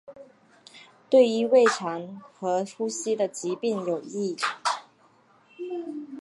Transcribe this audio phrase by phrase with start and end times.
[1.11, 4.35] 对于胃肠和呼吸的疾病有益。